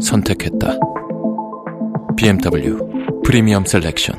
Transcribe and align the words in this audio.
선택했다. 0.00 0.78
BMW 2.16 2.78
프리미엄 3.24 3.64
셀렉션. 3.64 4.18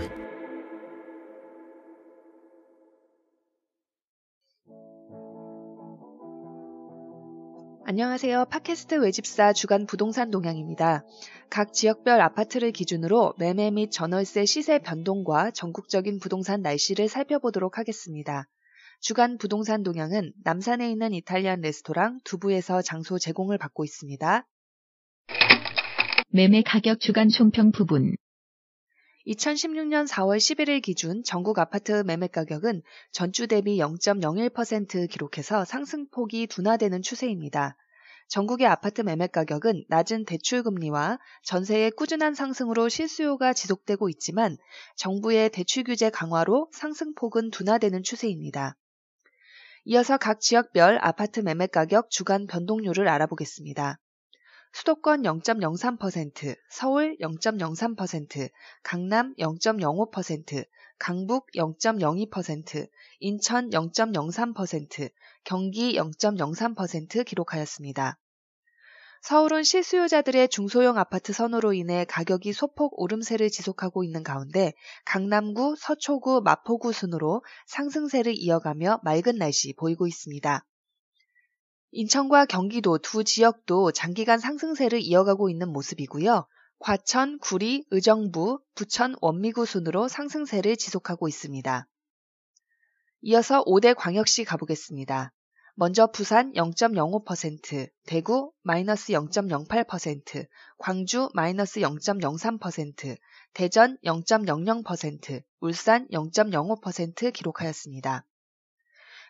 안녕하세요. 7.84 8.46
팟캐스트 8.46 8.96
외집사 8.96 9.52
주간 9.52 9.86
부동산 9.86 10.32
동향입니다. 10.32 11.04
각 11.50 11.74
지역별 11.74 12.22
아파트를 12.22 12.72
기준으로 12.72 13.34
매매 13.38 13.70
및 13.70 13.92
전월세 13.92 14.46
시세 14.46 14.80
변동과 14.80 15.52
전국적인 15.52 16.20
부동산 16.20 16.62
날씨를 16.62 17.10
살펴보도록 17.10 17.78
하겠습니다. 17.78 18.48
주간 19.02 19.38
부동산 19.38 19.84
동향은 19.84 20.32
남산에 20.44 20.90
있는 20.90 21.12
이탈리안 21.14 21.60
레스토랑 21.62 22.20
두부에서 22.24 22.82
장소 22.82 23.20
제공을 23.20 23.58
받고 23.58 23.84
있습니다. 23.84 24.48
매매 26.34 26.62
가격 26.62 27.02
주간 27.02 27.28
총평 27.28 27.74
부분 27.74 28.16
2016년 29.28 30.08
4월 30.08 30.38
11일 30.38 30.82
기준 30.82 31.24
전국 31.26 31.60
아파트 31.60 32.04
매매 32.08 32.28
가격은 32.28 32.84
전주 33.12 33.48
대비 33.48 33.78
0.01% 33.80 35.10
기록해서 35.10 35.66
상승폭이 35.66 36.48
둔화되는 36.48 37.02
추세입니다. 37.02 37.76
전국의 38.30 38.66
아파트 38.66 39.02
매매 39.02 39.28
가격은 39.28 39.84
낮은 39.90 40.24
대출 40.24 40.64
금리와 40.64 41.20
전세의 41.44 41.92
꾸준한 41.92 42.34
상승으로 42.34 42.88
실수요가 42.88 43.52
지속되고 43.52 44.08
있지만 44.08 44.56
정부의 44.96 45.50
대출 45.50 45.84
규제 45.84 46.10
강화로 46.10 46.70
상승폭은 46.72 47.50
둔화되는 47.50 48.04
추세입니다. 48.04 48.78
이어서 49.84 50.18
각 50.18 50.40
지역별 50.40 51.00
아파트 51.02 51.42
매매 51.42 51.68
가격 51.68 52.10
주간 52.10 52.48
변동률을 52.48 53.10
알아보겠습니다. 53.10 54.00
수도권 54.74 55.24
0.03%, 55.24 56.56
서울 56.70 57.18
0.03%, 57.20 58.50
강남 58.84 59.36
0.05%, 59.36 60.66
강북 60.98 61.48
0.02%, 61.56 62.88
인천 63.20 63.70
0.03%, 63.70 65.12
경기 65.44 65.96
0.03% 65.96 67.26
기록하였습니다. 67.26 68.18
서울은 69.22 69.64
실수요자들의 69.64 70.50
중소형 70.50 70.98
아파트 70.98 71.32
선호로 71.32 71.74
인해 71.74 72.06
가격이 72.06 72.54
소폭 72.54 73.00
오름세를 73.00 73.52
지속하고 73.52 74.04
있는 74.04 74.24
가운데 74.24 74.74
강남구, 75.06 75.76
서초구, 75.78 76.42
마포구 76.44 76.92
순으로 76.92 77.44
상승세를 77.68 78.34
이어가며 78.36 79.02
맑은 79.04 79.38
날씨 79.38 79.74
보이고 79.74 80.08
있습니다. 80.08 80.66
인천과 81.92 82.46
경기도 82.46 82.98
두 82.98 83.24
지역도 83.24 83.92
장기간 83.92 84.40
상승세를 84.40 85.02
이어가고 85.02 85.50
있는 85.50 85.70
모습이고요. 85.70 86.48
과천, 86.80 87.38
구리, 87.40 87.86
의정부, 87.92 88.60
부천, 88.76 89.16
원미구 89.22 89.66
순으로 89.66 90.08
상승세를 90.08 90.78
지속하고 90.78 91.28
있습니다. 91.28 91.88
이어서 93.24 93.64
5대 93.66 93.94
광역시 93.96 94.46
가보겠습니다. 94.46 95.32
먼저 95.76 96.08
부산 96.08 96.52
0.05%, 96.54 97.90
대구 98.06 98.52
마이너스 98.64 99.14
0.08%, 99.14 100.48
광주 100.78 101.30
마이너스 101.34 101.82
0.03%, 101.82 103.18
대전 103.54 103.98
0.00%, 104.04 105.44
울산 105.60 106.08
0.05% 106.10 107.34
기록하였습니다. 107.34 108.26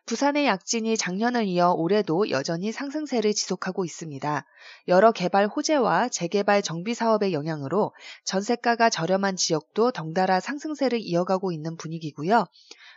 부산의 0.05 0.45
약진이 0.45 0.97
작년을 0.97 1.45
이어 1.45 1.71
올해도 1.71 2.29
여전히 2.31 2.71
상승세를 2.71 3.33
지속하고 3.33 3.85
있습니다. 3.85 4.45
여러 4.87 5.11
개발 5.11 5.47
호재와 5.47 6.09
재개발 6.09 6.61
정비 6.61 6.93
사업의 6.93 7.33
영향으로 7.33 7.93
전세가가 8.25 8.89
저렴한 8.89 9.35
지역도 9.35 9.91
덩달아 9.91 10.39
상승세를 10.39 10.99
이어가고 11.01 11.51
있는 11.51 11.77
분위기고요. 11.77 12.45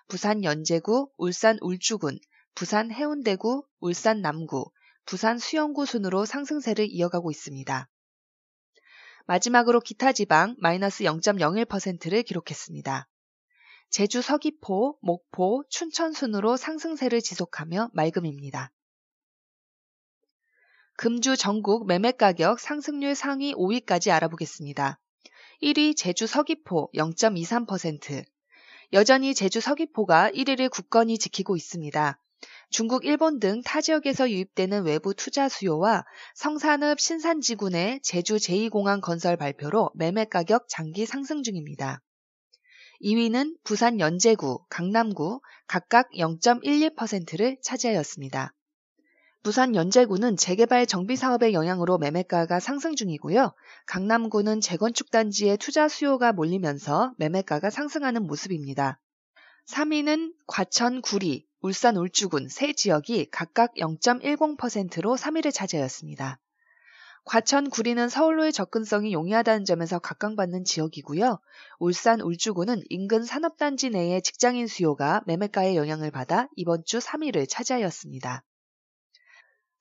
부산 0.08 0.44
연제구, 0.44 1.08
울산 1.16 1.58
울주군, 1.60 2.18
부산 2.54 2.90
해운대구, 2.90 3.64
울산 3.80 4.20
남구, 4.22 4.70
부산 5.06 5.38
수영구 5.38 5.86
순으로 5.86 6.24
상승세를 6.24 6.86
이어가고 6.90 7.30
있습니다. 7.30 7.88
마지막으로 9.26 9.80
기타 9.80 10.12
지방 10.12 10.54
마이너스 10.58 11.04
0.01%를 11.04 12.22
기록했습니다. 12.22 13.08
제주 13.94 14.22
서귀포, 14.22 14.98
목포, 15.02 15.62
춘천 15.68 16.12
순으로 16.12 16.56
상승세를 16.56 17.20
지속하며 17.20 17.90
맑음입니다. 17.92 18.72
금주 20.96 21.36
전국 21.36 21.86
매매 21.86 22.10
가격 22.10 22.58
상승률 22.58 23.14
상위 23.14 23.54
5위까지 23.54 24.10
알아보겠습니다. 24.10 24.98
1위 25.62 25.96
제주 25.96 26.26
서귀포 26.26 26.90
0.23%. 26.92 28.24
여전히 28.94 29.32
제주 29.32 29.60
서귀포가 29.60 30.32
1위를 30.32 30.70
굳건히 30.70 31.16
지키고 31.16 31.54
있습니다. 31.54 32.18
중국, 32.70 33.04
일본 33.04 33.38
등 33.38 33.62
타 33.62 33.80
지역에서 33.80 34.28
유입되는 34.28 34.82
외부 34.82 35.14
투자 35.14 35.48
수요와 35.48 36.04
성산읍 36.34 36.98
신산지군의 36.98 38.00
제주 38.02 38.38
제2공항 38.38 39.00
건설 39.00 39.36
발표로 39.36 39.92
매매 39.94 40.24
가격 40.24 40.66
장기 40.68 41.06
상승 41.06 41.44
중입니다. 41.44 42.02
2위는 43.02 43.56
부산 43.64 44.00
연제구, 44.00 44.64
강남구 44.68 45.40
각각 45.66 46.10
0.12%를 46.12 47.58
차지하였습니다. 47.62 48.54
부산 49.42 49.74
연제구는 49.74 50.38
재개발 50.38 50.86
정비 50.86 51.16
사업의 51.16 51.52
영향으로 51.52 51.98
매매가가 51.98 52.60
상승 52.60 52.96
중이고요. 52.96 53.52
강남구는 53.86 54.62
재건축 54.62 55.10
단지에 55.10 55.58
투자 55.58 55.86
수요가 55.86 56.32
몰리면서 56.32 57.12
매매가가 57.18 57.68
상승하는 57.68 58.26
모습입니다. 58.26 58.98
3위는 59.66 60.32
과천, 60.46 61.02
구리, 61.02 61.46
울산 61.60 61.96
울주군 61.96 62.48
세 62.48 62.72
지역이 62.72 63.28
각각 63.30 63.74
0.10%로 63.74 65.16
3위를 65.16 65.52
차지하였습니다. 65.52 66.38
과천 67.24 67.70
구리는 67.70 68.08
서울로의 68.08 68.52
접근성이 68.52 69.12
용이하다는 69.14 69.64
점에서 69.64 69.98
각광받는 69.98 70.64
지역이고요. 70.64 71.38
울산 71.78 72.20
울주구는 72.20 72.82
인근 72.90 73.24
산업단지 73.24 73.90
내의 73.90 74.20
직장인 74.22 74.66
수요가 74.66 75.22
매매가의 75.26 75.76
영향을 75.76 76.10
받아 76.10 76.48
이번 76.54 76.84
주 76.84 76.98
3위를 76.98 77.48
차지하였습니다. 77.48 78.44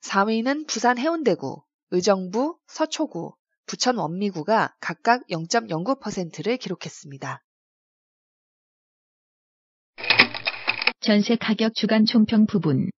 4위는 0.00 0.66
부산 0.66 0.98
해운대구, 0.98 1.62
의정부, 1.90 2.58
서초구, 2.66 3.34
부천 3.66 3.96
원미구가 3.96 4.76
각각 4.80 5.26
0.09%를 5.28 6.56
기록했습니다. 6.56 7.42
전세 11.00 11.36
가격 11.36 11.74
주간 11.74 12.06
총평 12.06 12.46
부분 12.46 12.90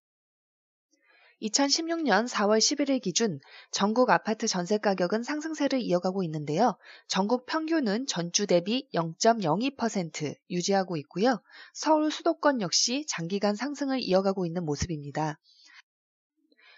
2016년 1.43 2.27
4월 2.29 2.59
11일 2.59 3.03
기준 3.03 3.41
전국 3.71 4.09
아파트 4.09 4.47
전세 4.47 4.79
가격은 4.79 5.23
상승세를 5.23 5.81
이어가고 5.83 6.23
있는데요. 6.25 6.77
전국 7.09 7.45
평균은 7.45 8.07
전주 8.07 8.47
대비 8.47 8.89
0.02% 8.95 10.35
유지하고 10.51 10.97
있고요. 10.97 11.43
서울 11.75 12.11
수도권 12.11 12.63
역시 12.63 13.05
장기간 13.07 13.55
상승을 13.55 14.01
이어가고 14.01 14.47
있는 14.47 14.65
모습입니다. 14.65 15.39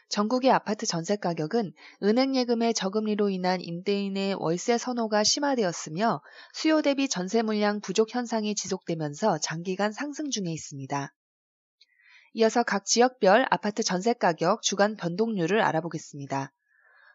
전국의 0.08 0.50
아파트 0.50 0.87
전세 0.87 1.16
가격은 1.16 1.72
은행 2.02 2.34
예금의 2.34 2.72
저금리로 2.75 3.28
인한 3.28 3.61
임대인의 3.61 4.37
월세 4.38 4.78
선호가 4.78 5.22
심화되었으며 5.22 6.22
수요 6.54 6.81
대비 6.82 7.08
전세 7.08 7.43
물량 7.43 7.81
부족 7.81 8.14
현상이 8.14 8.54
지속되면서 8.54 9.38
장기간 9.38 9.93
상승 9.93 10.31
중에 10.31 10.50
있습니다. 10.50 11.12
이어서 12.34 12.62
각 12.62 12.84
지역별 12.84 13.46
아파트 13.50 13.82
전세 13.82 14.12
가격 14.12 14.62
주간 14.62 14.96
변동률을 14.96 15.60
알아보겠습니다. 15.60 16.52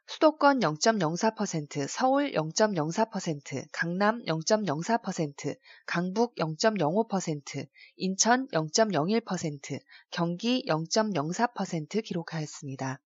수도권 0.06 0.60
0.04%, 0.60 1.88
서울 1.88 2.33
0.04%, 2.33 3.65
강남 3.71 4.21
0.04%, 4.25 5.57
강북 5.86 6.36
0.05%, 6.36 7.68
인천 7.95 8.48
0.01%, 8.50 9.80
경기 10.12 10.65
0.04% 10.68 12.04
기록하였습니다. 12.04 13.00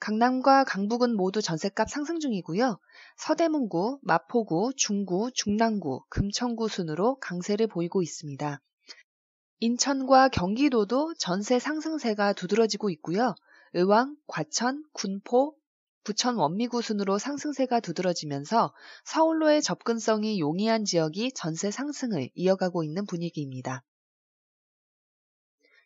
강남과 0.00 0.64
강북은 0.64 1.14
모두 1.14 1.42
전셋값 1.42 1.88
상승 1.90 2.20
중이고요. 2.20 2.78
서대문구, 3.16 4.00
마포구, 4.02 4.72
중구, 4.76 5.30
중랑구, 5.34 6.04
금천구 6.08 6.68
순으로 6.68 7.16
강세를 7.20 7.66
보이고 7.66 8.02
있습니다. 8.02 8.60
인천과 9.62 10.30
경기도도 10.30 11.12
전세 11.18 11.58
상승세가 11.58 12.32
두드러지고 12.32 12.88
있고요. 12.90 13.34
의왕, 13.74 14.16
과천, 14.26 14.82
군포, 14.94 15.54
부천 16.02 16.36
원미구 16.36 16.80
순으로 16.80 17.18
상승세가 17.18 17.80
두드러지면서 17.80 18.72
서울로의 19.04 19.60
접근성이 19.60 20.40
용이한 20.40 20.86
지역이 20.86 21.32
전세 21.34 21.70
상승을 21.70 22.30
이어가고 22.34 22.84
있는 22.84 23.04
분위기입니다. 23.04 23.84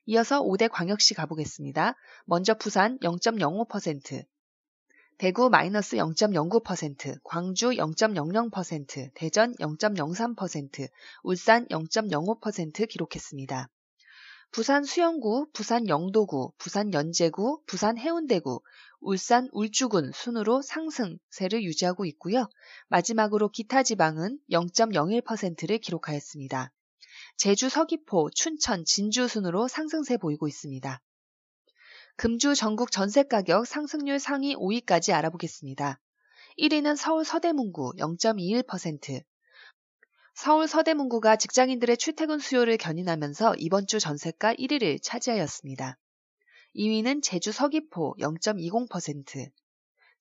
이어서 0.06 0.41
5대 0.41 0.69
광역시 0.71 1.15
가보겠습니다. 1.15 1.97
먼저 2.26 2.55
부산 2.55 2.97
0.05%, 3.00 4.25
대구 5.16 5.49
마이너스 5.49 5.96
0.09%, 5.96 7.20
광주 7.22 7.69
0.00%, 7.70 9.11
대전 9.14 9.55
0.03%, 9.56 10.88
울산 11.22 11.69
0.05% 11.69 12.88
기록했습니다. 12.88 13.69
부산 14.50 14.84
수영구, 14.84 15.49
부산 15.52 15.88
영도구, 15.88 16.52
부산 16.58 16.93
연제구, 16.93 17.61
부산 17.66 17.96
해운대구, 17.96 18.61
울산 19.00 19.49
울주군 19.52 20.12
순으로 20.12 20.62
상승세를 20.62 21.62
유지하고 21.62 22.05
있고요. 22.06 22.49
마지막으로 22.88 23.49
기타 23.50 23.82
지방은 23.82 24.38
0.01%를 24.50 25.78
기록하였습니다. 25.78 26.72
제주 27.37 27.69
서귀포, 27.69 28.31
춘천, 28.31 28.84
진주 28.84 29.28
순으로 29.28 29.69
상승세 29.69 30.16
보이고 30.16 30.49
있습니다. 30.49 31.00
금주 32.16 32.55
전국 32.55 32.93
전세 32.93 33.25
가격 33.25 33.66
상승률 33.66 34.20
상위 34.20 34.55
5위까지 34.55 35.12
알아보겠습니다. 35.12 36.00
1위는 36.58 36.94
서울 36.96 37.25
서대문구 37.25 37.94
0.21%. 37.99 39.20
서울 40.37 40.69
서대문구가 40.69 41.34
직장인들의 41.34 41.96
출퇴근 41.96 42.38
수요를 42.38 42.76
견인하면서 42.76 43.56
이번 43.58 43.88
주 43.88 43.99
전세가 43.99 44.55
1위를 44.55 45.02
차지하였습니다. 45.02 45.99
2위는 46.76 47.20
제주 47.20 47.50
서귀포 47.50 48.14
0.20%. 48.20 49.50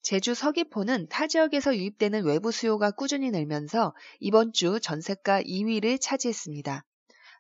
제주 0.02 0.34
서귀포는 0.34 1.10
타 1.10 1.28
지역에서 1.28 1.78
유입되는 1.78 2.26
외부 2.26 2.52
수요가 2.52 2.90
꾸준히 2.90 3.30
늘면서 3.30 3.94
이번 4.20 4.52
주 4.52 4.80
전세가 4.80 5.44
2위를 5.44 6.02
차지했습니다. 6.02 6.86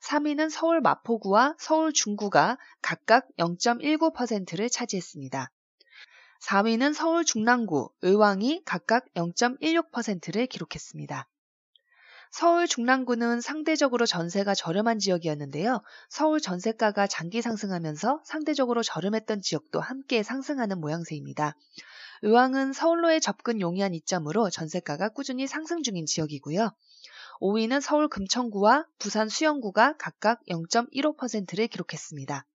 3위는 0.03 0.49
서울 0.49 0.81
마포구와 0.81 1.55
서울 1.57 1.93
중구가 1.93 2.57
각각 2.81 3.27
0.19%를 3.37 4.69
차지했습니다. 4.69 5.49
4위는 6.41 6.93
서울 6.93 7.23
중랑구, 7.23 7.89
의왕이 8.01 8.63
각각 8.65 9.05
0.16%를 9.13 10.47
기록했습니다. 10.47 11.29
서울 12.31 12.67
중랑구는 12.67 13.39
상대적으로 13.39 14.05
전세가 14.05 14.55
저렴한 14.55 14.99
지역이었는데요. 14.99 15.81
서울 16.09 16.41
전세가가 16.41 17.07
장기 17.07 17.41
상승하면서 17.41 18.21
상대적으로 18.25 18.83
저렴했던 18.83 19.41
지역도 19.41 19.79
함께 19.79 20.21
상승하는 20.21 20.81
모양새입니다. 20.81 21.55
의왕은 22.23 22.73
서울로의 22.73 23.21
접근 23.21 23.61
용이한 23.61 23.93
이점으로 23.93 24.49
전세가가 24.49 25.09
꾸준히 25.09 25.47
상승 25.47 25.81
중인 25.81 26.05
지역이고요. 26.07 26.71
5위는 27.43 27.81
서울 27.81 28.07
금천구와 28.07 28.85
부산 28.99 29.27
수영구가 29.27 29.97
각각 29.97 30.39
0.15%를 30.49 31.67
기록했습니다. 31.67 32.45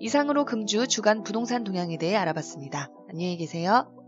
이상으로 0.00 0.44
금주 0.44 0.86
주간 0.86 1.22
부동산 1.22 1.64
동향에 1.64 1.96
대해 1.96 2.14
알아봤습니다. 2.16 2.90
안녕히 3.08 3.38
계세요. 3.38 3.99